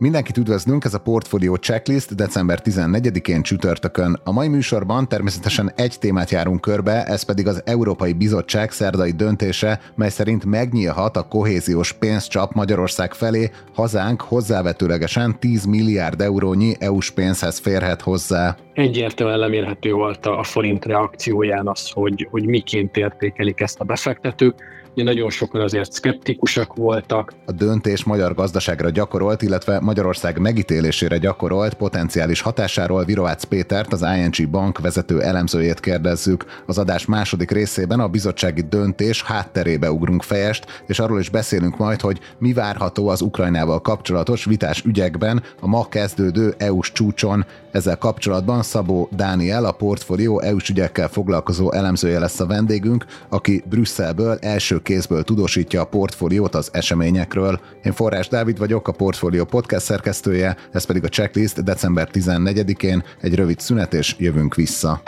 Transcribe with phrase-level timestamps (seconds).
[0.00, 4.20] Mindenkit üdvözlünk, ez a Portfolio Checklist december 14-én csütörtökön.
[4.24, 9.80] A mai műsorban természetesen egy témát járunk körbe, ez pedig az Európai Bizottság szerdai döntése,
[9.94, 17.58] mely szerint megnyílhat a kohéziós pénzcsap Magyarország felé, hazánk hozzávetőlegesen 10 milliárd eurónyi EU-s pénzhez
[17.58, 18.56] férhet hozzá.
[18.72, 24.54] Egyértelműen lemérhető volt a forint reakcióján az, hogy, hogy miként értékelik ezt a befektetők
[24.94, 27.32] Nagyon sokan azért szkeptikusak voltak.
[27.46, 34.50] A döntés magyar gazdaságra gyakorolt, illetve Magyarország megítélésére gyakorolt potenciális hatásáról Virovácz Pétert, az ING
[34.50, 36.44] Bank vezető elemzőjét kérdezzük.
[36.66, 42.00] Az adás második részében a bizottsági döntés hátterébe ugrunk fejest, és arról is beszélünk majd,
[42.00, 47.44] hogy mi várható az Ukrajnával kapcsolatos vitás ügyekben a ma kezdődő EU-s csúcson.
[47.72, 54.38] Ezzel kapcsolatban Szabó Dániel, a portfólió EU-s ügyekkel foglalkozó elemzője lesz a vendégünk, aki Brüsszelből
[54.40, 57.60] első kézből tudósítja a portfóliót az eseményekről.
[57.82, 63.34] Én Forrás Dávid vagyok, a Portfólió podcast szerkesztője, ez pedig a checklist december 14-én egy
[63.34, 65.02] rövid szünet és jövünk vissza.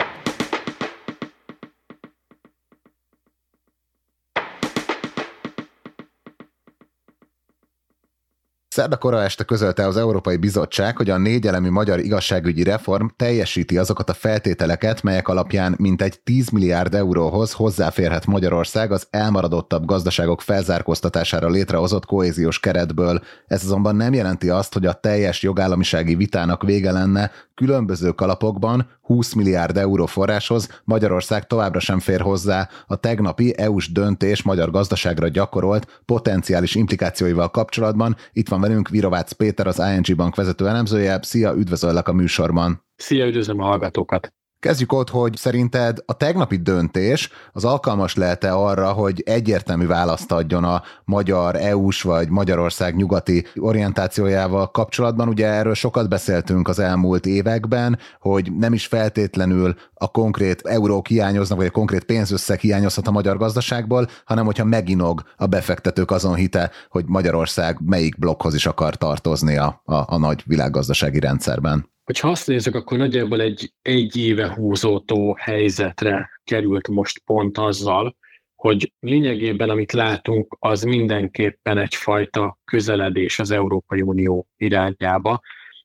[8.73, 14.09] Szerda kora este közölte az Európai Bizottság, hogy a négyelemű magyar igazságügyi reform teljesíti azokat
[14.09, 22.05] a feltételeket, melyek alapján mintegy 10 milliárd euróhoz hozzáférhet Magyarország az elmaradottabb gazdaságok felzárkóztatására létrehozott
[22.05, 23.21] kohéziós keretből.
[23.47, 29.33] Ez azonban nem jelenti azt, hogy a teljes jogállamisági vitának vége lenne, különböző kalapokban 20
[29.33, 36.01] milliárd euró forráshoz Magyarország továbbra sem fér hozzá a tegnapi EU-s döntés magyar gazdaságra gyakorolt
[36.05, 38.15] potenciális implikációival kapcsolatban.
[38.31, 41.19] Itt van velünk Virovácz Péter, az ING Bank vezető elemzője.
[41.21, 42.85] Szia, üdvözöllek a műsorban!
[42.95, 44.33] Szia, üdvözlöm a hallgatókat!
[44.63, 50.63] Kezdjük ott, hogy szerinted a tegnapi döntés az alkalmas lehet-e arra, hogy egyértelmű választ adjon
[50.63, 55.27] a magyar EU-s vagy Magyarország nyugati orientációjával kapcsolatban.
[55.27, 61.57] Ugye erről sokat beszéltünk az elmúlt években, hogy nem is feltétlenül a konkrét eurók hiányoznak,
[61.57, 66.71] vagy a konkrét pénzösszeg hiányozhat a magyar gazdaságból, hanem hogyha meginog a befektetők azon hite,
[66.89, 71.91] hogy Magyarország melyik blokkhoz is akar tartozni a, a, a nagy világgazdasági rendszerben.
[72.03, 78.15] Hogyha azt nézzük, akkor nagyjából egy egy éve húzódó helyzetre került most pont azzal,
[78.55, 85.41] hogy lényegében amit látunk, az mindenképpen egyfajta közeledés az Európai Unió irányába,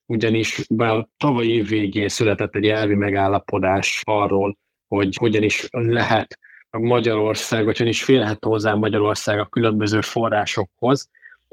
[0.06, 4.59] ugyanis bár tavaly év végén született egy elvi megállapodás arról,
[4.89, 6.39] hogy hogyan is lehet
[6.71, 11.11] Magyarország, hogyan is félhet hozzá Magyarország a különböző forrásokhoz,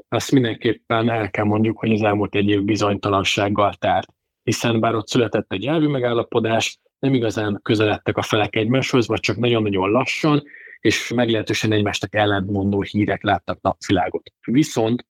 [0.08, 4.15] azt mindenképpen el kell mondjuk, hogy az elmúlt egy év bizonytalansággal tárt
[4.46, 9.36] hiszen bár ott született egy elvi megállapodás, nem igazán közeledtek a felek egymáshoz, vagy csak
[9.36, 10.42] nagyon-nagyon lassan,
[10.80, 14.32] és meglehetősen egymástak ellentmondó hírek láttak napvilágot.
[14.44, 15.06] Viszont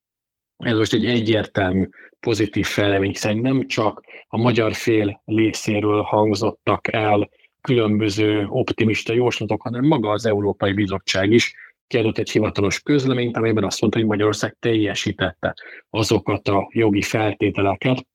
[0.56, 1.88] ez most egy egyértelmű
[2.20, 7.28] pozitív fejlemény, hiszen nem csak a magyar fél részéről hangzottak el
[7.60, 11.54] különböző optimista jóslatok, hanem maga az Európai Bizottság is
[11.86, 15.54] kiadott egy hivatalos közleményt, amelyben azt mondta, hogy Magyarország teljesítette
[15.90, 18.06] azokat a jogi feltételeket,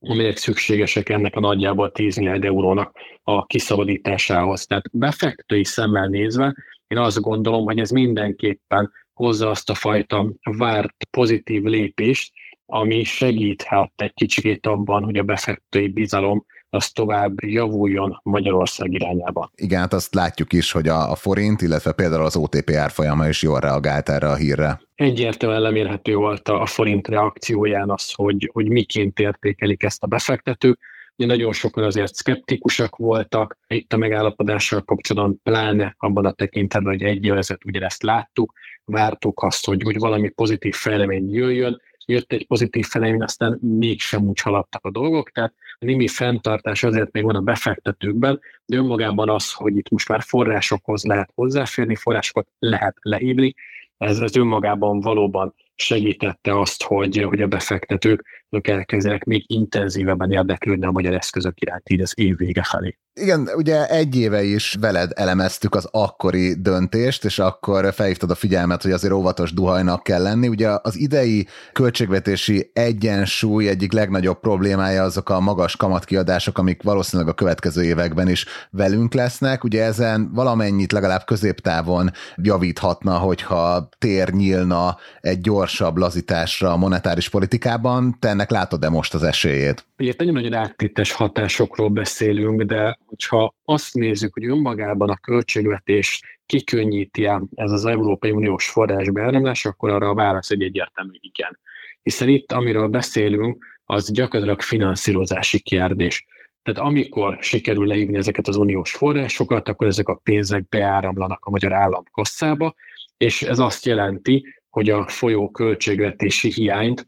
[0.00, 4.66] amelyek szükségesek ennek a nagyjából 10 milliárd eurónak a kiszabadításához.
[4.66, 6.54] Tehát befektetői szemmel nézve,
[6.86, 12.32] én azt gondolom, hogy ez mindenképpen hozza azt a fajta várt pozitív lépést,
[12.66, 19.50] ami segíthet egy kicsit abban, hogy a befektetői bizalom az tovább javuljon Magyarország irányába.
[19.54, 23.42] Igen, hát azt látjuk is, hogy a, a forint, illetve például az OTP árfolyama is
[23.42, 24.80] jól reagált erre a hírre.
[24.94, 30.78] Egyértelműen lemérhető volt a, forint reakcióján az, hogy, hogy miként értékelik ezt a befektetők.
[31.16, 37.02] Ugye nagyon sokan azért szkeptikusak voltak itt a megállapodással kapcsolatban, pláne abban a tekintetben, hogy
[37.02, 38.52] egy évezet ugye ezt láttuk,
[38.84, 44.40] vártuk azt, hogy, hogy valami pozitív fejlemény jöjjön, jött egy pozitív fejlemény, aztán mégsem úgy
[44.40, 49.76] haladtak a dolgok, tehát némi fenntartás azért még van a befektetőkben, de önmagában az, hogy
[49.76, 53.54] itt most már forrásokhoz lehet hozzáférni, forrásokat lehet leívni,
[53.98, 60.90] ez, ez önmagában valóban segítette azt, hogy, hogy a befektetők elkezdenek még intenzívebben érdeklődni a
[60.90, 62.98] magyar eszközök iránt így az év vége felé.
[63.20, 68.82] Igen, ugye egy éve is veled elemeztük az akkori döntést, és akkor felhívtad a figyelmet,
[68.82, 70.48] hogy azért óvatos duhajnak kell lenni.
[70.48, 77.34] Ugye az idei költségvetési egyensúly egyik legnagyobb problémája azok a magas kamatkiadások, amik valószínűleg a
[77.34, 79.64] következő években is velünk lesznek.
[79.64, 88.16] Ugye ezen valamennyit legalább középtávon javíthatna, hogyha tér nyílna egy gyorsabb lazításra a monetáris politikában.
[88.20, 89.86] Te ennek látod-e most az esélyét?
[89.98, 92.98] Ugye nagyon-nagyon áttétes hatásokról beszélünk, de
[93.28, 97.24] ha azt nézzük, hogy önmagában a költségvetés kikönnyíti
[97.54, 101.58] ez az Európai Uniós forrás beáramlás, akkor arra a válasz egy egyértelmű igen.
[102.02, 106.26] Hiszen itt, amiről beszélünk, az gyakorlatilag finanszírozási kérdés.
[106.62, 111.72] Tehát amikor sikerül leívni ezeket az uniós forrásokat, akkor ezek a pénzek beáramlanak a magyar
[111.72, 112.74] állam kasszába,
[113.16, 117.06] és ez azt jelenti, hogy a folyó költségvetési hiányt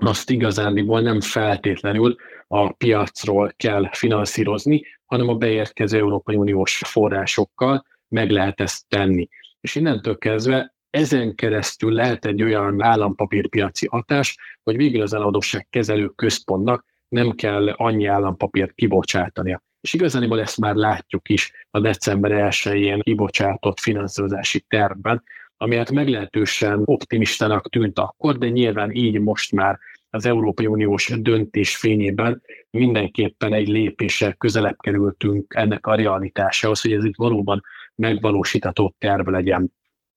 [0.00, 2.16] azt igazándiból nem feltétlenül
[2.46, 9.28] a piacról kell finanszírozni, hanem a beérkező Európai Uniós forrásokkal meg lehet ezt tenni.
[9.60, 16.08] És innentől kezdve ezen keresztül lehet egy olyan állampapírpiaci hatás, hogy végül az eladósság kezelő
[16.08, 19.62] központnak nem kell annyi állampapírt kibocsátania.
[19.80, 25.22] És igazániból ezt már látjuk is a december 1-én kibocsátott finanszírozási tervben,
[25.62, 29.78] ami hát meglehetősen optimistának tűnt akkor, de nyilván így most már
[30.10, 37.04] az Európai Uniós döntés fényében mindenképpen egy lépéssel közelebb kerültünk ennek a realitásához, hogy ez
[37.04, 37.62] itt valóban
[37.94, 39.72] megvalósítható terv legyen.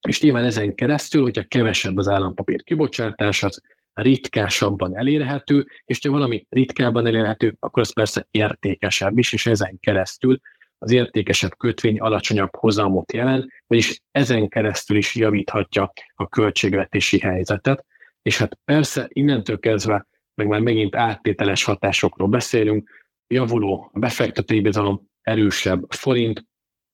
[0.07, 3.62] És nyilván ezen keresztül, hogyha kevesebb az állampapír kibocsátás, az
[3.94, 10.39] ritkásabban elérhető, és ha valami ritkábban elérhető, akkor az persze értékesebb is, és ezen keresztül
[10.84, 17.86] az értékesebb kötvény alacsonyabb hozamot jelent, vagyis ezen keresztül is javíthatja a költségvetési helyzetet.
[18.22, 22.90] És hát persze innentől kezdve, meg már megint áttételes hatásokról beszélünk,
[23.28, 26.46] javuló befektetői bizalom, erősebb forint,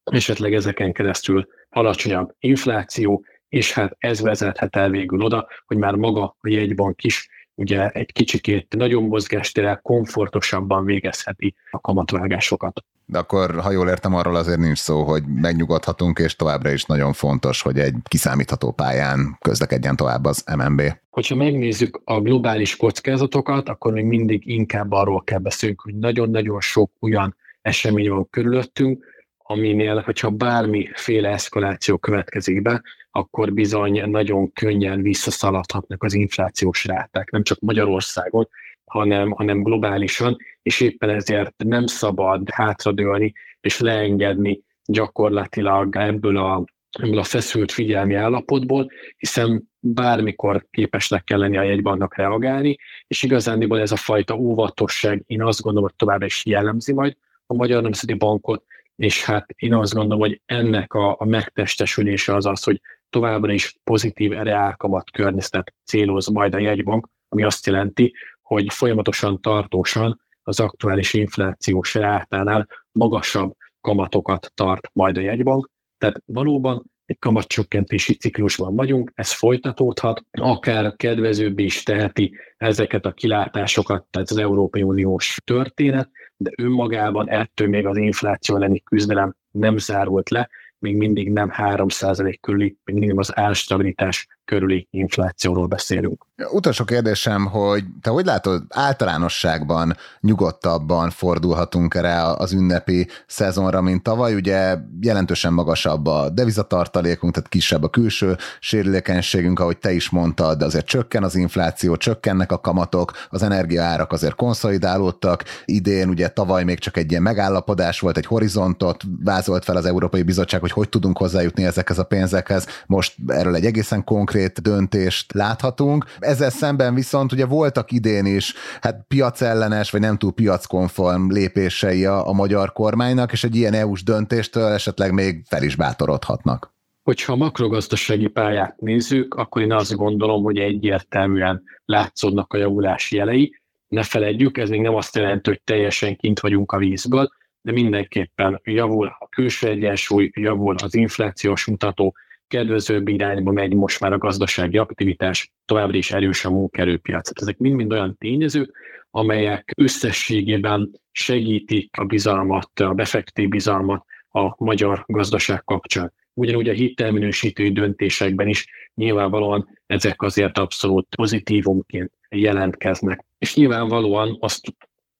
[0.03, 6.35] esetleg ezeken keresztül alacsonyabb infláció, és hát ez vezethet el végül oda, hogy már maga
[6.39, 12.83] a jegybank is ugye egy kicsikét nagyobb mozgástérrel komfortosabban végezheti a kamatvágásokat.
[13.11, 17.13] De akkor, ha jól értem, arról azért nincs szó, hogy megnyugodhatunk, és továbbra is nagyon
[17.13, 20.81] fontos, hogy egy kiszámítható pályán közlekedjen tovább az MNB.
[21.09, 26.91] Hogyha megnézzük a globális kockázatokat, akkor még mindig inkább arról kell beszélnünk, hogy nagyon-nagyon sok
[26.99, 29.05] olyan esemény van körülöttünk,
[29.37, 32.81] aminél, hogyha bármiféle eszkaláció következik be,
[33.11, 38.47] akkor bizony nagyon könnyen visszaszaladhatnak az inflációs ráták, nem csak Magyarországon,
[38.85, 46.63] hanem, hanem globálisan, és éppen ezért nem szabad hátradőlni és leengedni gyakorlatilag ebből a,
[46.99, 52.77] ebből a feszült figyelmi állapotból, hiszen bármikor képesnek kell lenni a jegybanknak reagálni,
[53.07, 57.15] és igazándiból ez a fajta óvatosság, én azt gondolom, hogy továbbra is jellemzi majd
[57.45, 58.63] a Magyar Nemzeti Bankot,
[58.95, 63.77] és hát én azt gondolom, hogy ennek a, a megtestesülése az az, hogy továbbra is
[63.83, 71.13] pozitív reálkamat környezetet céloz majd a jegybank, ami azt jelenti, hogy folyamatosan, tartósan az aktuális
[71.13, 75.69] inflációs rátánál magasabb kamatokat tart majd a jegybank.
[75.97, 84.05] Tehát valóban egy kamatcsökkentési ciklusban vagyunk, ez folytatódhat, akár kedvezőbb is teheti ezeket a kilátásokat,
[84.09, 90.29] tehát az Európai Uniós történet, de önmagában ettől még az infláció elleni küzdelem nem zárult
[90.29, 90.49] le,
[90.79, 96.25] még mindig nem 3% körüli, még mindig az árstabilitás körüli inflációról beszélünk.
[96.51, 104.35] Utolsó kérdésem, hogy te hogy látod, általánosságban nyugodtabban fordulhatunk erre az ünnepi szezonra, mint tavaly?
[104.35, 110.85] Ugye jelentősen magasabb a devizatartalékunk, tehát kisebb a külső sérülékenységünk, ahogy te is mondtad, azért
[110.85, 115.43] csökken az infláció, csökkennek a kamatok, az energiaárak azért konszolidálódtak.
[115.65, 120.23] Idén ugye tavaly még csak egy ilyen megállapodás volt, egy horizontot vázolt fel az Európai
[120.23, 122.65] Bizottság, hogy hogy tudunk hozzájutni ezekhez a pénzekhez.
[122.85, 126.05] Most erről egy egészen konkrét konkrét döntést láthatunk.
[126.19, 132.27] Ezzel szemben viszont ugye voltak idén is hát piacellenes, vagy nem túl piackonform lépései a,
[132.27, 136.73] a magyar kormánynak, és egy ilyen EU-s döntéstől esetleg még fel is bátorodhatnak.
[137.03, 143.61] Hogyha a makrogazdasági pályát nézzük, akkor én azt gondolom, hogy egyértelműen látszódnak a javulási jelei.
[143.87, 147.29] Ne feledjük, ez még nem azt jelenti, hogy teljesen kint vagyunk a vízből,
[147.61, 152.15] de mindenképpen javul a külső egyensúly, javul az inflációs mutató,
[152.49, 157.41] kedvezőbb irányba megy most már a gazdasági aktivitás, továbbra is erős a munkerőpiac.
[157.41, 158.71] Ezek mind-mind olyan tényezők,
[159.11, 166.13] amelyek összességében segítik a bizalmat, a befektetői bizalmat a magyar gazdaság kapcsán.
[166.33, 173.25] Ugyanúgy a hitelminősítői döntésekben is nyilvánvalóan ezek azért abszolút pozitívumként jelentkeznek.
[173.37, 174.75] És nyilvánvalóan azt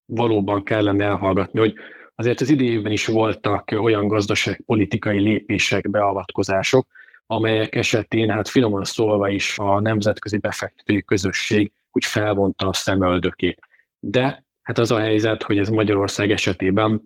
[0.06, 1.74] valóban kellene elhallgatni, hogy
[2.16, 6.88] azért az idejében is voltak olyan gazdaságpolitikai lépések, beavatkozások,
[7.32, 13.60] amelyek esetén, hát finoman szólva is a nemzetközi befektetői közösség úgy felvonta a szemöldökét.
[14.00, 17.02] De hát az a helyzet, hogy ez Magyarország esetében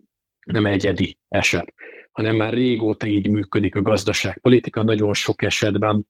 [0.46, 1.74] nem egyedi eset,
[2.12, 6.08] hanem már régóta így működik a gazdaságpolitika, nagyon sok esetben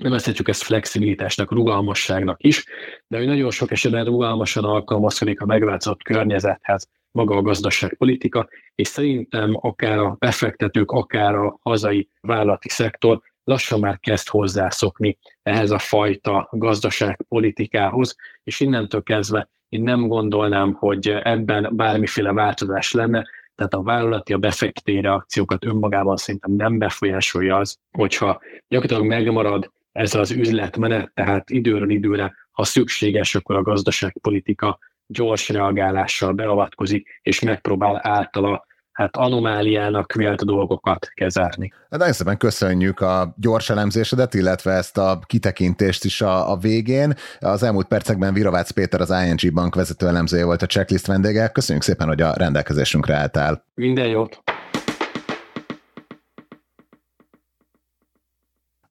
[0.00, 2.64] nevezhetjük ezt flexibilitásnak, rugalmasságnak is,
[3.06, 9.56] de hogy nagyon sok esetben rugalmasan alkalmazkodik a megváltozott környezethez maga a gazdaságpolitika, és szerintem
[9.60, 16.48] akár a befektetők, akár a hazai vállalati szektor lassan már kezd hozzászokni ehhez a fajta
[16.50, 23.24] gazdaságpolitikához, és innentől kezdve én nem gondolnám, hogy ebben bármiféle változás lenne,
[23.54, 30.14] tehát a vállalati, a befektetői reakciókat önmagában szerintem nem befolyásolja az, hogyha gyakorlatilag megmarad ez
[30.14, 38.00] az üzletmenet, tehát időről időre, ha szükséges, akkor a gazdaságpolitika gyors reagálással beavatkozik, és megpróbál
[38.02, 41.72] általa hát anomáliának vélt dolgokat kezelni.
[41.90, 47.14] Hát nagyon szépen köszönjük a gyors elemzésedet, illetve ezt a kitekintést is a, a végén.
[47.40, 51.48] Az elmúlt percekben Virovácz Péter, az ING Bank vezető elemzője volt a checklist vendége.
[51.48, 53.64] Köszönjük szépen, hogy a rendelkezésünkre álltál.
[53.74, 54.42] Minden jót!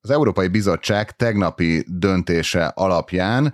[0.02, 3.54] Az Európai Bizottság tegnapi döntése alapján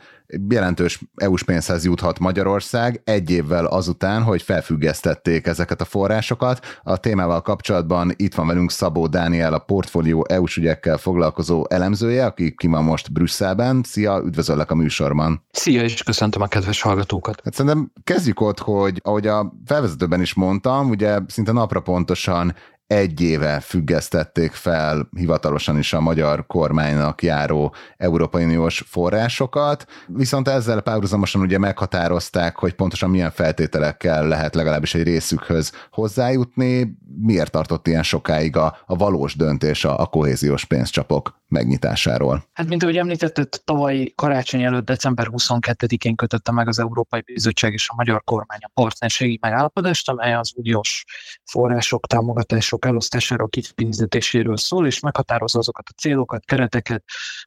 [0.49, 6.79] jelentős EU-s pénzhez juthat Magyarország egy évvel azután, hogy felfüggesztették ezeket a forrásokat.
[6.83, 12.55] A témával kapcsolatban itt van velünk Szabó Dániel, a portfólió EU-s ügyekkel foglalkozó elemzője, aki
[12.55, 13.83] ki ma most Brüsszelben.
[13.83, 15.45] Szia, üdvözöllek a műsorban.
[15.51, 17.41] Szia, és köszöntöm a kedves hallgatókat.
[17.43, 22.55] Hát szerintem kezdjük ott, hogy ahogy a felvezetőben is mondtam, ugye szinte napra pontosan
[22.89, 30.81] egy éve függesztették fel hivatalosan is a magyar kormánynak járó Európai Uniós forrásokat, viszont ezzel
[30.81, 38.03] párhuzamosan ugye meghatározták, hogy pontosan milyen feltételekkel lehet legalábbis egy részükhöz hozzájutni, miért tartott ilyen
[38.03, 42.43] sokáig a, a valós döntés a, a kohéziós pénzcsapok megnyitásáról.
[42.53, 47.89] Hát, mint ahogy említetted, tavaly karácsony előtt december 22-én kötötte meg az Európai Bizottság és
[47.89, 51.05] a Magyar Kormány a partnerségi megállapodást, amely az uniós
[51.43, 57.03] források, támogatások elosztásáról, kifizetéséről szól, és meghatározza azokat a célokat, kereteket,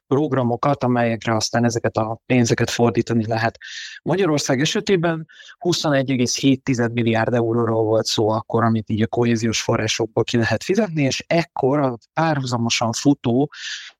[0.07, 3.57] programokat, amelyekre aztán ezeket a pénzeket fordítani lehet.
[4.03, 5.27] Magyarország esetében
[5.59, 11.23] 21,7 milliárd euróról volt szó akkor, amit így a kohéziós forrásokból ki lehet fizetni, és
[11.27, 13.51] ekkor a párhuzamosan futó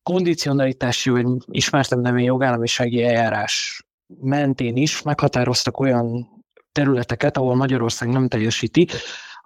[0.04, 3.84] kondicionalitási, vagy ismertem nevén jogállamisági eljárás
[4.22, 6.28] mentén is meghatároztak olyan
[6.72, 8.88] területeket, ahol Magyarország nem teljesíti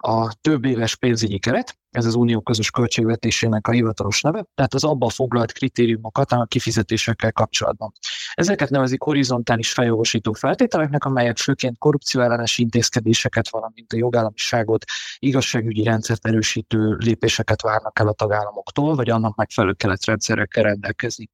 [0.02, 4.84] a több éves pénzügyi keret, ez az unió közös költségvetésének a hivatalos neve, tehát az
[4.84, 7.92] abban foglalt kritériumokat a kifizetésekkel kapcsolatban.
[8.34, 14.84] Ezeket nevezik horizontális feljogosító feltételeknek, amelyek főként korrupcióellenes intézkedéseket, valamint a jogállamiságot,
[15.18, 21.30] igazságügyi rendszert erősítő lépéseket várnak el a tagállamoktól, vagy annak megfelelő keretrendszerekkel rendelkezni.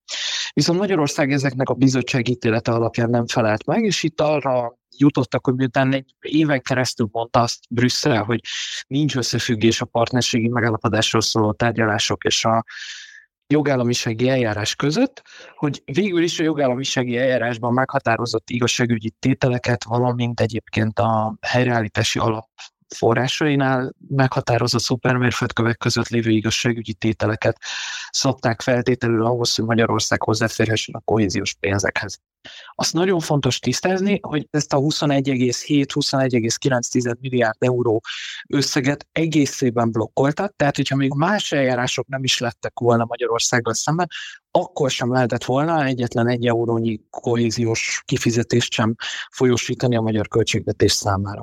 [0.52, 5.54] Viszont Magyarország ezeknek a bizottság ítélete alapján nem felelt meg, és itt arra jutottak, hogy
[5.54, 8.40] miután egy éven keresztül mondta azt Brüsszel, hogy
[8.86, 12.64] nincs összefüggés a partnerségi megállapodásról szóló tárgyalások és a
[13.46, 15.22] jogállamisági eljárás között,
[15.56, 22.48] hogy végül is a jogállamisági eljárásban meghatározott igazságügyi tételeket, valamint egyébként a helyreállítási alap
[22.94, 27.58] forrásainál meghatározott szupermérföldkövek között lévő igazságügyi tételeket
[28.10, 32.20] szabták feltételül ahhoz, hogy Magyarország hozzáférhessen a kohéziós pénzekhez.
[32.74, 38.02] Azt nagyon fontos tisztázni, hogy ezt a 21,7-21,9 milliárd euró
[38.48, 44.08] összeget egészében blokkoltak, tehát hogyha még más eljárások nem is lettek volna Magyarországgal szemben,
[44.50, 48.94] akkor sem lehetett volna egyetlen egy eurónyi kohéziós kifizetést sem
[49.30, 51.42] folyósítani a magyar költségvetés számára.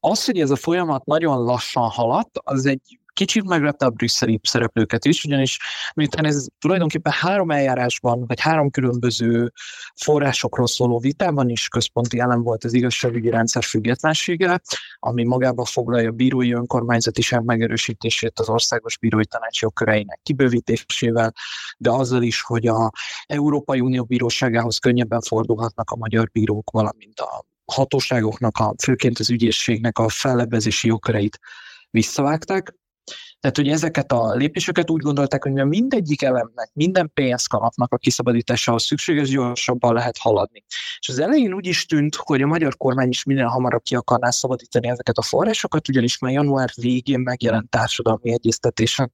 [0.00, 5.04] Az, hogy ez a folyamat nagyon lassan haladt, az egy kicsit meglepte a brüsszeli szereplőket
[5.04, 5.58] is, ugyanis
[5.94, 9.52] miután ez tulajdonképpen három eljárásban, vagy három különböző
[9.94, 14.60] forrásokról szóló vitában is központi elem volt az igazságügyi rendszer függetlensége,
[14.98, 21.32] ami magába foglalja a bírói önkormányzatiság megerősítését az országos bírói tanács jogköreinek kibővítésével,
[21.78, 22.90] de azzal is, hogy a
[23.26, 29.98] Európai Unió bíróságához könnyebben fordulhatnak a magyar bírók, valamint a hatóságoknak, a, főként az ügyészségnek
[29.98, 31.38] a fellebbezési jogköreit
[31.90, 32.74] visszavágták.
[33.40, 39.28] Tehát, hogy ezeket a lépéseket úgy gondolták, hogy mindegyik elemnek, minden pénzkalapnak a kiszabadításához szükséges,
[39.28, 40.64] gyorsabban lehet haladni.
[40.98, 44.30] És az elején úgy is tűnt, hogy a magyar kormány is minél hamarabb ki akarná
[44.30, 49.12] szabadítani ezeket a forrásokat, ugyanis már január végén megjelent társadalmi egyeztetésen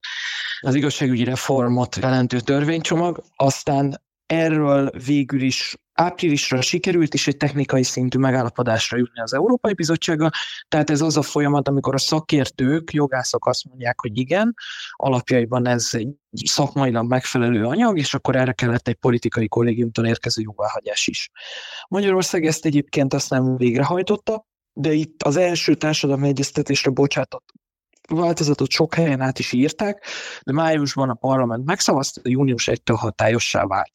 [0.60, 8.18] az igazságügyi reformot jelentő törvénycsomag, aztán erről végül is áprilisra sikerült is egy technikai szintű
[8.18, 10.30] megállapodásra jutni az Európai Bizottsággal,
[10.68, 14.54] tehát ez az a folyamat, amikor a szakértők, jogászok azt mondják, hogy igen,
[14.90, 16.08] alapjaiban ez egy
[16.44, 21.30] szakmailag megfelelő anyag, és akkor erre kellett egy politikai kollégiumtól érkező jóváhagyás is.
[21.88, 27.52] Magyarország ezt egyébként azt nem végrehajtotta, de itt az első társadalmi egyeztetésre bocsátott
[28.08, 30.06] változatot sok helyen át is írták,
[30.42, 33.90] de májusban a parlament megszavazta, június 1-től hatályossá vált.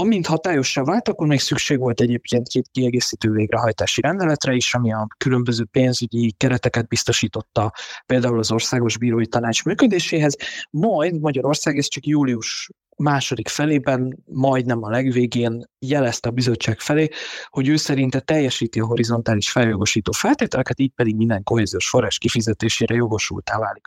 [0.00, 5.06] Amint hatályossá vált, akkor még szükség volt egyébként két kiegészítő végrehajtási rendeletre is, ami a
[5.16, 7.72] különböző pénzügyi kereteket biztosította
[8.06, 10.36] például az Országos Bírói Tanács működéséhez,
[10.70, 17.08] majd Magyarország ezt csak július második felében, majdnem a legvégén jelezte a bizottság felé,
[17.48, 23.58] hogy ő szerinte teljesíti a horizontális feljogosító feltételeket, így pedig minden kohéziós forrás kifizetésére jogosultá
[23.58, 23.86] válik.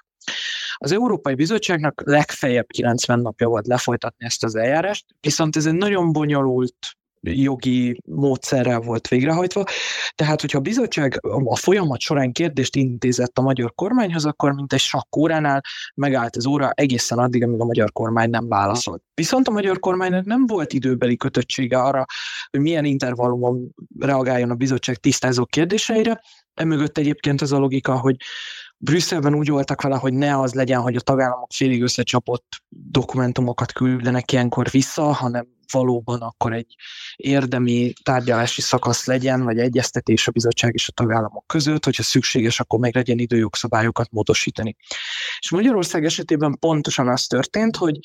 [0.76, 6.12] Az Európai Bizottságnak legfeljebb 90 napja volt lefolytatni ezt az eljárást, viszont ez egy nagyon
[6.12, 6.76] bonyolult
[7.22, 9.64] jogi módszerrel volt végrehajtva.
[10.16, 14.80] Tehát, hogyha a bizottság a folyamat során kérdést intézett a magyar kormányhoz, akkor mint egy
[14.80, 15.62] sakkóránál
[15.96, 19.04] megállt az óra egészen addig, amíg a magyar kormány nem válaszolt.
[19.14, 22.06] Viszont a magyar kormánynak nem volt időbeli kötöttsége arra,
[22.50, 26.22] hogy milyen intervallumon reagáljon a bizottság tisztázó kérdéseire.
[26.54, 28.16] Emögött egyébként az a logika, hogy
[28.84, 34.32] Brüsszelben úgy voltak vele, hogy ne az legyen, hogy a tagállamok félig összecsapott dokumentumokat küldenek
[34.32, 36.76] ilyenkor vissza, hanem valóban akkor egy
[37.16, 42.80] érdemi tárgyalási szakasz legyen, vagy egyeztetés a bizottság és a tagállamok között, hogyha szükséges, akkor
[42.80, 44.76] meg legyen idő jogszabályokat módosítani.
[45.40, 48.00] És Magyarország esetében pontosan az történt, hogy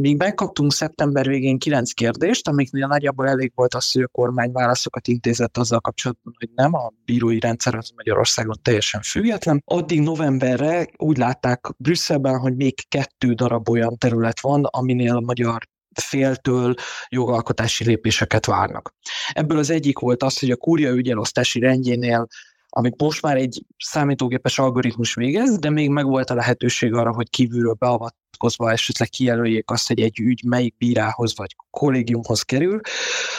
[0.00, 5.08] Míg megkaptunk szeptember végén kilenc kérdést, amiknél nagyjából elég volt az, hogy a kormány válaszokat
[5.08, 9.62] intézett azzal kapcsolatban, hogy nem a bírói rendszer az Magyarországon teljesen független.
[9.64, 15.68] Addig novemberre úgy látták Brüsszelben, hogy még kettő darab olyan terület van, aminél a magyar
[15.94, 16.74] féltől
[17.08, 18.94] jogalkotási lépéseket várnak.
[19.32, 22.28] Ebből az egyik volt az, hogy a kúria ügyelosztási rendjénél
[22.72, 27.72] amit most már egy számítógépes algoritmus végez, de még megvolt a lehetőség arra, hogy kívülről
[27.72, 32.80] beavatkozva esetleg kijelöljék azt, hogy egy ügy melyik bírához vagy kollégiumhoz kerül,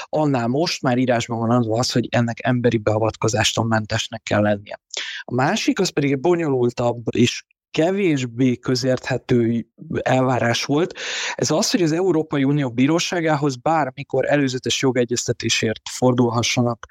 [0.05, 4.79] annál most már írásban van az, hogy ennek emberi beavatkozástól mentesnek kell lennie.
[5.21, 9.67] A másik, az pedig egy bonyolultabb és kevésbé közérthető
[10.01, 10.93] elvárás volt.
[11.35, 16.85] Ez az, hogy az Európai Unió bíróságához bármikor előzetes jogegyeztetésért fordulhassanak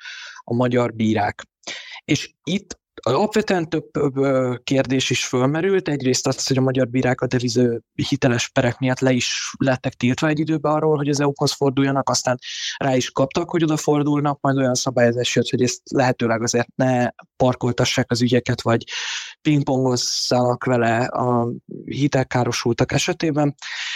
[0.45, 1.43] a magyar bírák.
[2.05, 3.91] És itt Alapvetően több
[4.65, 5.89] kérdés is fölmerült.
[5.89, 10.29] Egyrészt az, hogy a magyar bírák a deviző hiteles perek miatt le is lettek tiltva
[10.29, 12.39] egy időben arról, hogy az EU-hoz forduljanak, aztán
[12.77, 17.09] rá is kaptak, hogy oda fordulnak, majd olyan szabályozás jött, hogy ezt lehetőleg azért ne
[17.37, 18.85] parkoltassák az ügyeket, vagy
[19.43, 21.49] pingpongozzanak vele a
[21.85, 23.55] hitelkárosultak esetében.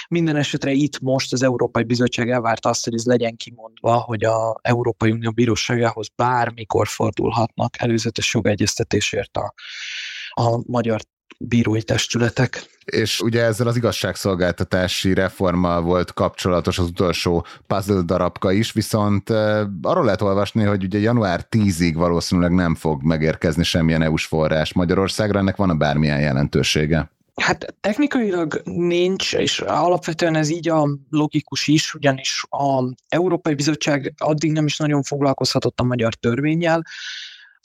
[0.08, 4.58] Minden esetre itt most az Európai Bizottság elvárta azt, hogy ez legyen kimondva, hogy a
[4.62, 8.34] Európai Unió bíróságához bármikor fordulhatnak előzetes
[8.94, 9.54] jogegyeztetésért a,
[10.28, 11.00] a magyar
[11.38, 12.72] bírói testületek.
[12.84, 19.30] És ugye ezzel az igazságszolgáltatási reformmal volt kapcsolatos az utolsó puzzle darabka is, viszont
[19.82, 25.38] arról lehet olvasni, hogy ugye január 10-ig valószínűleg nem fog megérkezni semmilyen EU-s forrás Magyarországra,
[25.38, 27.12] ennek van a bármilyen jelentősége?
[27.34, 34.52] Hát technikailag nincs, és alapvetően ez így a logikus is, ugyanis a Európai Bizottság addig
[34.52, 36.82] nem is nagyon foglalkozhatott a magyar törvényjel,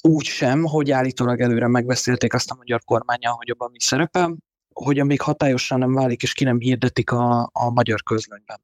[0.02, 4.38] úgy sem, hogy állítólag előre megbeszélték azt a magyar kormánya, hogy abban mi szerepel,
[4.74, 8.62] hogy amíg hatályosan nem válik, és ki nem hirdetik a, a magyar közlönyben.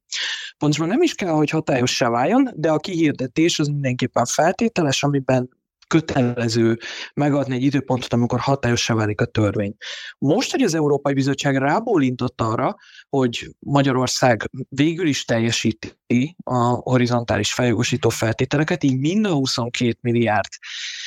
[0.57, 5.49] Pontosabban nem is kell, hogy hatályossá váljon, de a kihirdetés az mindenképpen feltételes, amiben
[5.87, 6.77] kötelező
[7.13, 9.75] megadni egy időpontot, amikor hatályossá válik a törvény.
[10.17, 12.75] Most, hogy az Európai Bizottság rábólintott arra,
[13.09, 20.49] hogy Magyarország végül is teljesíti a horizontális feljogosító feltételeket, így mind a 22 milliárd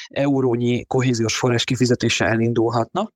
[0.09, 3.13] eurónyi kohéziós forrás kifizetése elindulhatna,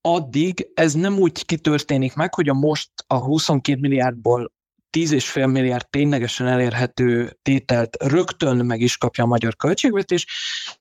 [0.00, 4.52] addig ez nem úgy kitörténik meg, hogy a most a 22 milliárdból
[4.96, 10.26] 10,5 milliárd ténylegesen elérhető tételt rögtön meg is kapja a magyar költségvetés,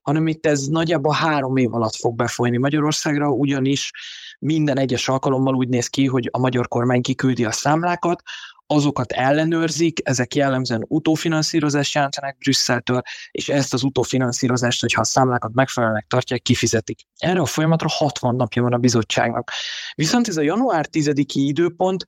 [0.01, 3.91] hanem itt ez nagyjából három év alatt fog befolyni Magyarországra, ugyanis
[4.39, 8.21] minden egyes alkalommal úgy néz ki, hogy a magyar kormány kiküldi a számlákat,
[8.67, 13.01] azokat ellenőrzik, ezek jellemzően utófinanszírozást jelentenek Brüsszeltől,
[13.31, 16.99] és ezt az utófinanszírozást, hogyha a számlákat megfelelőnek tartják, kifizetik.
[17.17, 19.51] Erre a folyamatra 60 napja van a bizottságnak.
[19.95, 22.05] Viszont ez a január 10-i időpont,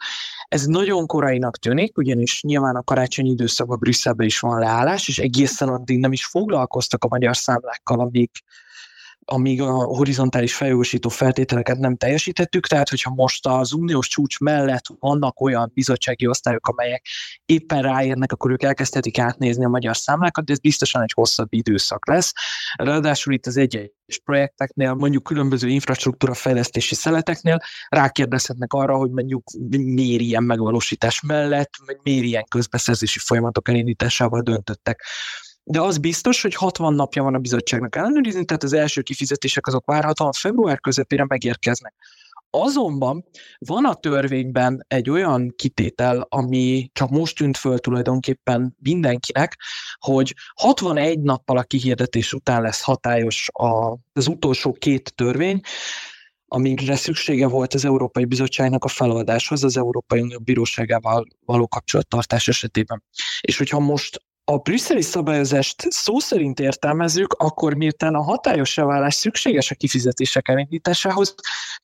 [0.48, 5.68] ez nagyon korainak tűnik, ugyanis nyilván a karácsonyi időszakban Brüsszelben is van leállás, és egészen
[5.68, 8.30] addig nem is foglalkoztak a magyar számlákkal, amíg
[9.30, 15.42] amíg a horizontális feljogosító feltételeket nem teljesítettük, tehát hogyha most az uniós csúcs mellett vannak
[15.42, 17.06] olyan bizottsági osztályok, amelyek
[17.46, 22.08] éppen ráérnek, akkor ők elkezdhetik átnézni a magyar számlákat, de ez biztosan egy hosszabb időszak
[22.08, 22.34] lesz.
[22.76, 23.92] Ráadásul itt az egy
[24.24, 27.60] projekteknél, mondjuk különböző infrastruktúra fejlesztési szeleteknél
[27.90, 31.72] rákérdezhetnek arra, hogy mondjuk miért ilyen megvalósítás mellett,
[32.04, 35.04] miért ilyen közbeszerzési folyamatok elindításával döntöttek
[35.70, 39.86] de az biztos, hogy 60 napja van a bizottságnak ellenőrizni, tehát az első kifizetések azok
[39.86, 41.94] várhatóan február közepére megérkeznek.
[42.50, 43.26] Azonban
[43.58, 49.58] van a törvényben egy olyan kitétel, ami csak most tűnt föl tulajdonképpen mindenkinek,
[50.00, 53.50] hogy 61 nappal a kihirdetés után lesz hatályos
[54.14, 55.60] az utolsó két törvény,
[56.48, 63.04] amire szüksége volt az Európai Bizottságnak a feladáshoz az Európai Unió Bíróságával való kapcsolattartás esetében.
[63.42, 69.72] És hogyha most a brüsszeli szabályozást szó szerint értelmezzük, akkor miután a hatályos válás szükséges
[69.72, 71.36] a kifizetések elindításához,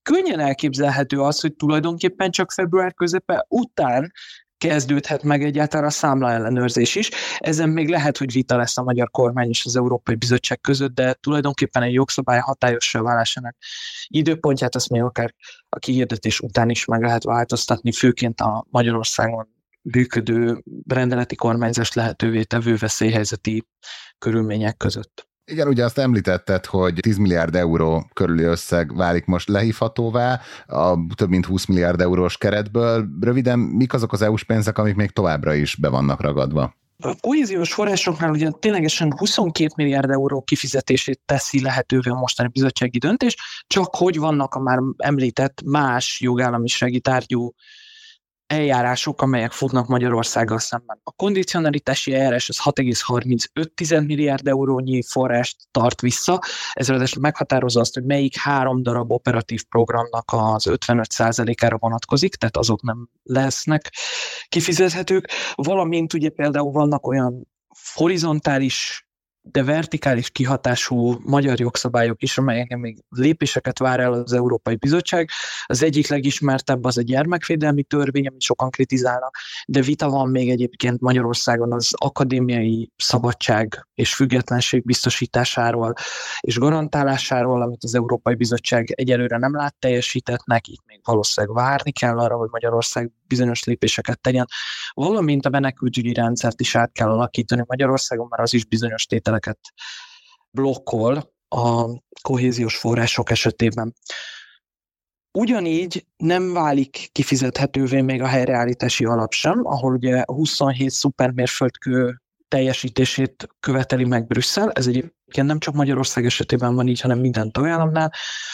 [0.02, 4.12] könnyen elképzelhető az, hogy tulajdonképpen csak február közepe után
[4.58, 7.10] kezdődhet meg egyáltalán a számla ellenőrzés is.
[7.38, 11.14] Ezen még lehet, hogy vita lesz a magyar kormány és az Európai Bizottság között, de
[11.14, 13.56] tulajdonképpen egy jogszabály hatályosra válásának
[14.08, 15.34] időpontját azt még akár
[15.70, 19.48] a kihirdetés után is meg lehet változtatni, főként a Magyarországon
[19.84, 23.68] működő rendeleti kormányzást lehetővé tevő veszélyhelyzeti
[24.18, 25.28] körülmények között.
[25.46, 31.30] Igen, ugye azt említetted, hogy 10 milliárd euró körüli összeg válik most lehívhatóvá a több
[31.30, 33.08] mint 20 milliárd eurós keretből.
[33.22, 36.76] Röviden, mik azok az EU-s pénzek, amik még továbbra is be vannak ragadva?
[36.98, 43.36] A kohéziós forrásoknál ugye ténylegesen 22 milliárd euró kifizetését teszi lehetővé a mostani bizottsági döntés,
[43.68, 47.54] csak hogy vannak a már említett más jogállamisági tárgyú
[48.54, 51.00] eljárások, amelyek futnak Magyarországgal szemben.
[51.04, 56.40] A kondicionalitási eljárás az 6,35 milliárd eurónyi forrást tart vissza,
[56.74, 62.82] ez ráadásul meghatározza azt, hogy melyik három darab operatív programnak az 55%-ára vonatkozik, tehát azok
[62.82, 63.94] nem lesznek
[64.50, 67.48] kifizethetők, valamint ugye például vannak olyan
[67.94, 69.08] horizontális
[69.46, 75.30] de vertikális kihatású magyar jogszabályok is, amelyeken még lépéseket vár el az Európai Bizottság.
[75.66, 81.00] Az egyik legismertebb az a gyermekvédelmi törvény, amit sokan kritizálnak, de vita van még egyébként
[81.00, 85.94] Magyarországon az akadémiai szabadság és függetlenség biztosításáról
[86.40, 92.20] és garantálásáról, amit az Európai Bizottság egyelőre nem lát teljesítetnek, itt még valószínűleg várni kell
[92.20, 94.46] arra, hogy Magyarország bizonyos lépéseket tegyen,
[94.94, 99.60] valamint a menekültügyi rendszert is át kell alakítani Magyarországon, mert az is bizonyos tételeket
[100.52, 101.86] blokkol a
[102.22, 103.94] kohéziós források esetében.
[105.38, 112.23] Ugyanígy nem válik kifizethetővé még a helyreállítási alap sem, ahol ugye 27 szupermérföldkő
[112.54, 114.72] teljesítését követeli meg Brüsszel.
[114.72, 118.12] Ez egyébként nem csak Magyarország esetében van így, hanem minden tagállamnál.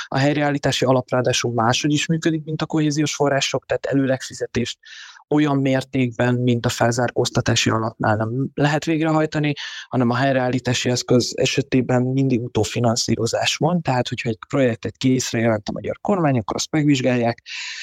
[0.08, 4.78] A helyreállítási alap ráadásul máshogy is működik, mint a kohéziós források, tehát előlegfizetést
[5.30, 9.54] olyan mértékben, mint a felzárkóztatási alapnál nem lehet végrehajtani,
[9.88, 15.72] hanem a helyreállítási eszköz esetében mindig utófinanszírozás van, tehát hogyha egy projektet készre jelent a
[15.72, 17.42] magyar kormány, akkor azt megvizsgálják,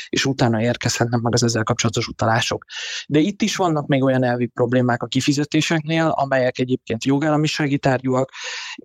[0.09, 2.65] és utána érkezhetnek meg az ezzel kapcsolatos utalások.
[3.07, 8.31] De itt is vannak még olyan elvi problémák a kifizetéseknél, amelyek egyébként jogállamisági tárgyúak,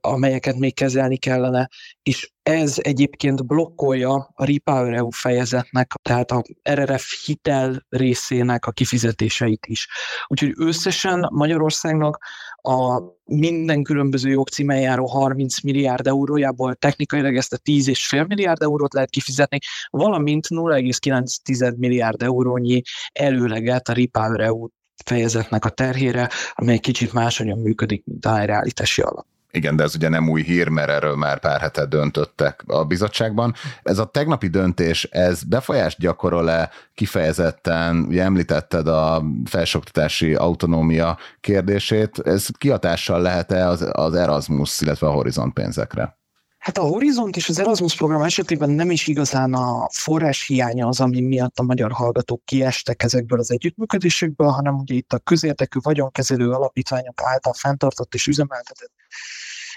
[0.01, 1.69] amelyeket még kezelni kellene,
[2.03, 9.65] és ez egyébként blokkolja a Repower EU fejezetnek, tehát a RRF hitel részének a kifizetéseit
[9.65, 9.87] is.
[10.27, 12.23] Úgyhogy összesen Magyarországnak
[12.55, 19.09] a minden különböző jogcímen járó 30 milliárd eurójából technikailag ezt a 10,5 milliárd eurót lehet
[19.09, 19.59] kifizetni,
[19.89, 22.81] valamint 0,9 milliárd eurónyi
[23.13, 24.67] előleget a Repower EU
[25.05, 29.25] fejezetnek a terhére, amely kicsit máshogyan működik, mint a helyreállítási alap.
[29.51, 33.53] Igen, de ez ugye nem új hír, mert erről már pár hetet döntöttek a bizottságban.
[33.83, 42.47] Ez a tegnapi döntés, ez befolyást gyakorol-e kifejezetten, ugye említetted a felsőoktatási autonómia kérdését, ez
[42.57, 46.19] kihatással lehet-e az, az Erasmus, illetve a Horizont pénzekre?
[46.61, 50.99] Hát a Horizont és az Erasmus program esetében nem is igazán a forrás hiánya az,
[50.99, 56.49] ami miatt a magyar hallgatók kiestek ezekből az együttműködésekből, hanem ugye itt a közértekű vagyonkezelő
[56.49, 58.91] alapítványok által fenntartott és üzemeltetett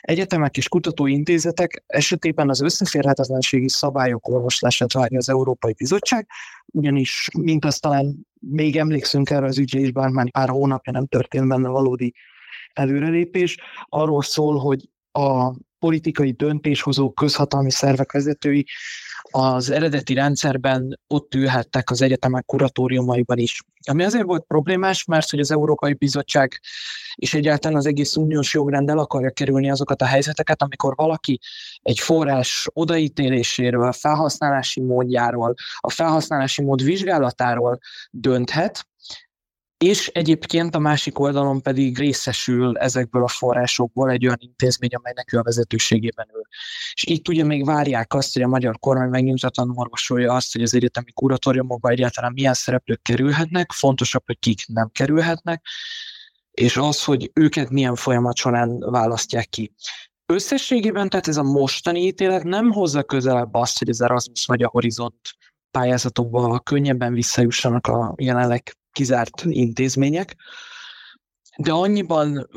[0.04, 6.28] egyetemek és kutatóintézetek esetében az összeférhetetlenségi szabályok orvoslását várja az Európai Bizottság,
[6.66, 11.06] ugyanis, mint azt talán még emlékszünk erre az ügyre is, bár már pár hónapja nem
[11.06, 12.14] történt benne valódi
[12.72, 13.56] előrelépés,
[13.88, 18.66] arról szól, hogy a politikai döntéshozó közhatalmi szervek vezetői
[19.37, 23.62] az eredeti rendszerben ott ülhettek az egyetemek kuratóriumaiban is.
[23.90, 26.61] Ami azért volt problémás, mert hogy az Európai Bizottság
[27.14, 31.40] és egyáltalán az egész uniós jogrend el akarja kerülni azokat a helyzeteket, amikor valaki
[31.83, 37.79] egy forrás odaítéléséről, felhasználási módjáról, a felhasználási mód vizsgálatáról
[38.11, 38.87] dönthet,
[39.78, 45.38] és egyébként a másik oldalon pedig részesül ezekből a forrásokból egy olyan intézmény, amelynek ő
[45.38, 46.42] a vezetőségében ül.
[46.92, 50.74] És itt ugye még várják azt, hogy a magyar kormány megnyugtatlanul orvosolja azt, hogy az
[50.74, 55.66] egyetemi kuratóriumokban egyáltalán milyen szereplők kerülhetnek, fontosabb, hogy kik nem kerülhetnek,
[56.50, 59.74] és az, hogy őket milyen folyamat során választják ki.
[60.26, 64.68] Összességében tehát ez a mostani ítélet nem hozza közelebb azt, hogy az Erasmus vagy a
[64.68, 65.18] Horizont
[65.70, 70.37] pályázatokba könnyebben visszajussanak a jelenleg kizárt intézmények,
[71.57, 72.48] de annyiban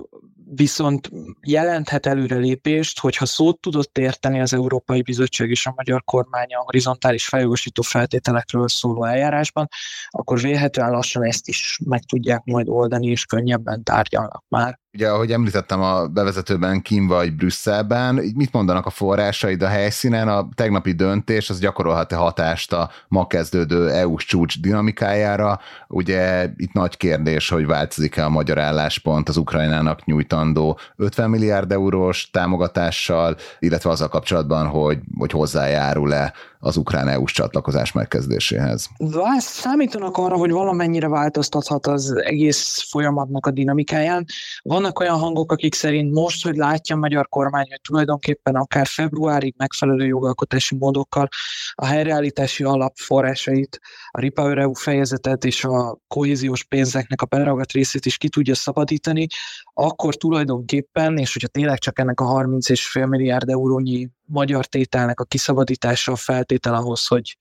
[0.55, 1.09] viszont
[1.41, 7.27] jelenthet előrelépést, hogyha szót tudott érteni az Európai Bizottság és a magyar kormány a horizontális
[7.27, 9.67] feljogosító feltételekről szóló eljárásban,
[10.09, 14.79] akkor vélhetően lassan ezt is meg tudják majd oldani, és könnyebben tárgyalnak már.
[14.97, 20.27] Ugye, ahogy említettem a bevezetőben, Kim vagy Brüsszelben, mit mondanak a forrásaid a helyszínen?
[20.27, 25.59] A tegnapi döntés az gyakorolhat-e hatást a ma kezdődő EU-s csúcs dinamikájára?
[25.87, 30.05] Ugye itt nagy kérdés, hogy változik-e a magyar álláspont az Ukrajnának
[30.37, 37.91] nyújtandó 50 milliárd eurós támogatással, illetve azzal kapcsolatban, hogy, hogy hozzájárul-e az ukrán EU-s csatlakozás
[37.91, 38.89] megkezdéséhez.
[39.37, 44.25] Számítanak arra, hogy valamennyire változtathat az egész folyamatnak a dinamikáján.
[44.61, 49.53] Vannak olyan hangok, akik szerint most, hogy látja a magyar kormány, hogy tulajdonképpen akár februárig
[49.57, 51.27] megfelelő jogalkotási módokkal
[51.73, 53.79] a helyreállítási alap forrásait,
[54.11, 59.27] a Repower EU fejezetet és a kohéziós pénzeknek a beragadt részét is ki tudja szabadítani,
[59.73, 66.11] akkor tulajdonképpen, és hogyha tényleg csak ennek a 30,5 milliárd eurónyi magyar tételnek a kiszabadítása
[66.11, 67.37] a feltétel ahhoz, hogy,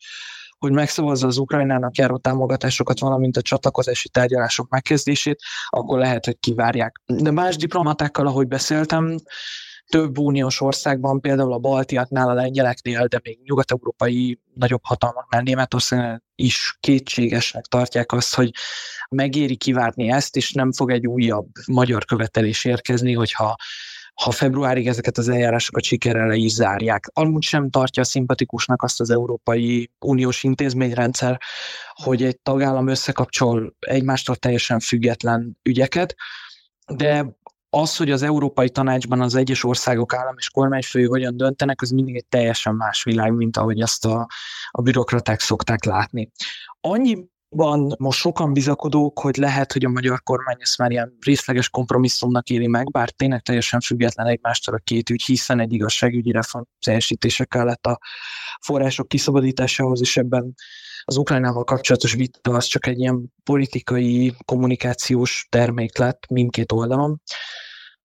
[0.59, 7.03] hogy megszavazza az Ukrajnának járó támogatásokat, valamint a csatlakozási tárgyalások megkezdését, akkor lehet, hogy kivárják.
[7.07, 9.17] De más diplomatákkal, ahogy beszéltem,
[9.87, 16.77] több uniós országban, például a baltiaknál, a lengyeleknél, de még nyugat-európai nagyobb hatalmaknál Németország is
[16.81, 18.51] kétségesnek tartják azt, hogy
[19.09, 23.57] megéri kivárni ezt, és nem fog egy újabb magyar követelés érkezni, hogyha
[24.23, 27.11] ha februárig ezeket az eljárásokat sikerrel is zárják.
[27.13, 31.41] Amúgy sem tartja szimpatikusnak azt az Európai Uniós intézményrendszer,
[31.93, 36.15] hogy egy tagállam összekapcsol egymástól teljesen független ügyeket,
[36.87, 37.37] de
[37.71, 42.17] az, hogy az Európai Tanácsban az egyes országok állam és kormányfői hogyan döntenek, az mindig
[42.17, 44.27] egy teljesen más világ, mint ahogy azt a,
[44.71, 46.31] a bürokraták szokták látni.
[46.81, 51.69] Annyi van most sokan bizakodók, hogy lehet, hogy a magyar kormány ezt már ilyen részleges
[51.69, 56.65] kompromisszumnak éli meg, bár tényleg teljesen független egymástól a két ügy, hiszen egy igazságügyi reform
[56.85, 57.99] teljesítése kellett a
[58.61, 60.55] források kiszabadításához, és ebben
[61.05, 67.23] az Ukrajnával kapcsolatos vita az csak egy ilyen politikai, kommunikációs termék lett mindkét oldalon.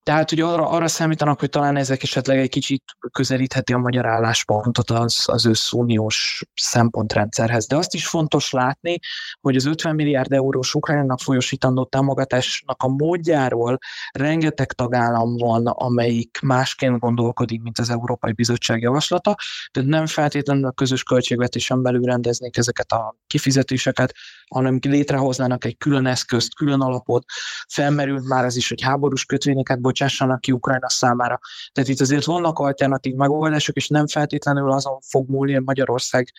[0.03, 4.89] Tehát hogy arra, arra számítanak, hogy talán ezek esetleg egy kicsit közelítheti a magyar álláspontot
[4.89, 7.67] az, az összuniós szempontrendszerhez.
[7.67, 8.99] De azt is fontos látni,
[9.41, 13.77] hogy az 50 milliárd eurós Ukrajnának folyosítandó támogatásnak a módjáról
[14.11, 19.35] rengeteg tagállam van, amelyik másként gondolkodik, mint az Európai Bizottság javaslata,
[19.71, 24.13] tehát nem feltétlenül a közös költségvetésen belül rendeznék ezeket a kifizetéseket,
[24.53, 27.23] hanem létrehoznának egy külön eszközt, külön alapot,
[27.67, 31.39] felmerült már az is, hogy háborús kötvényeket bocsássanak ki Ukrajna számára.
[31.71, 36.31] Tehát itt azért vannak alternatív megoldások, és nem feltétlenül azon fog múlni, hogy Magyarország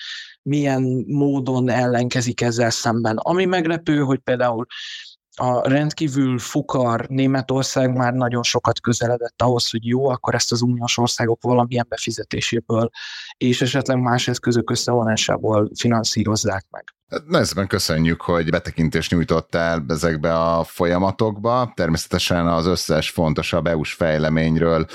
[0.43, 3.17] milyen módon ellenkezik ezzel szemben.
[3.17, 4.67] Ami meglepő, hogy például
[5.37, 10.99] a rendkívül fukar Németország már nagyon sokat közeledett ahhoz, hogy jó, akkor ezt az uniós
[10.99, 12.91] országok valamilyen befizetéséből
[13.37, 16.95] és esetleg más eszközök összevonásából finanszírozzák meg.
[17.27, 21.73] Nagyon szépen köszönjük, hogy betekintést nyújtottál ezekbe a folyamatokba.
[21.77, 24.87] Természetesen az összes fontosabb EU-s fejleményről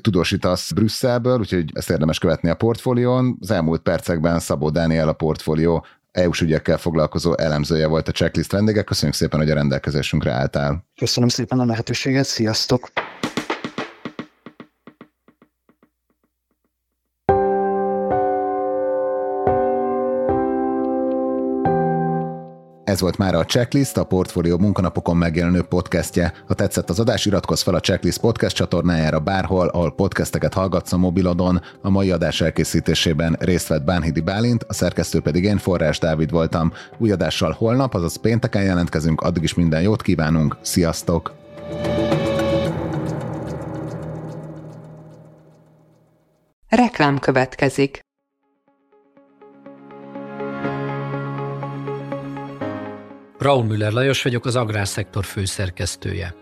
[0.00, 3.36] tudósítasz Brüsszelből, úgyhogy ezt érdemes követni a portfólión.
[3.40, 8.82] Az elmúlt percekben Szabó Dániel a portfólió EU-s ügyekkel foglalkozó elemzője volt a checklist vendége.
[8.82, 10.86] Köszönjük szépen, hogy a rendelkezésünkre álltál.
[10.96, 12.90] Köszönöm szépen a lehetőséget, sziasztok!
[22.92, 26.32] Ez volt már a Checklist, a Portfolio munkanapokon megjelenő podcastje.
[26.46, 30.96] Ha tetszett az adás, iratkozz fel a Checklist podcast csatornájára bárhol, ahol podcasteket hallgatsz a
[30.96, 31.60] mobilodon.
[31.82, 36.72] A mai adás elkészítésében részt vett Bánhidi Bálint, a szerkesztő pedig én Forrás Dávid voltam.
[36.98, 41.32] Új adással holnap, azaz pénteken jelentkezünk, addig is minden jót kívánunk, sziasztok!
[46.68, 48.00] Reklám következik.
[53.42, 56.41] Raúl Müller Lajos vagyok, az Agrárszektor főszerkesztője.